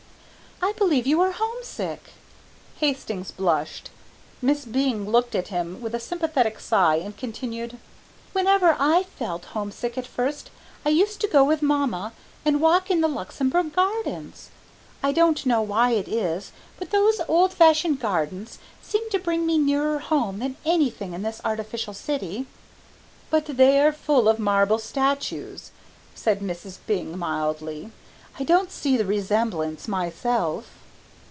[0.63, 2.11] "I believe you are homesick!"
[2.77, 3.89] Hastings blushed.
[4.43, 7.77] Miss Byng looked at him with a sympathetic sigh and continued:
[8.33, 10.51] "Whenever I felt homesick at first
[10.85, 12.13] I used to go with mamma
[12.45, 14.49] and walk in the Luxembourg Gardens.
[15.01, 19.57] I don't know why it is, but those old fashioned gardens seemed to bring me
[19.57, 22.45] nearer home than anything in this artificial city."
[23.31, 25.71] "But they are full of marble statues,"
[26.13, 26.77] said Mrs.
[26.85, 27.91] Byng mildly;
[28.39, 30.69] "I don't see the resemblance myself."